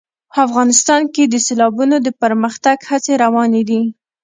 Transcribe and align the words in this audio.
افغانستان 0.45 1.01
کې 1.13 1.23
د 1.27 1.35
سیلابونه 1.47 1.95
د 2.01 2.07
پرمختګ 2.21 2.77
هڅې 2.89 3.13
روانې 3.23 3.61
دي. 3.69 3.81